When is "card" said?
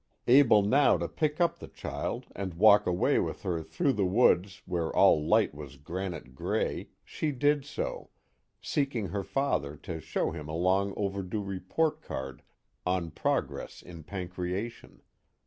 12.01-12.41